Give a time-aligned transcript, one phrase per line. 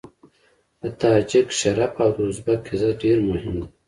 [0.81, 3.67] د تاجک شرف او د ازبک عزت ډېر مهم دی.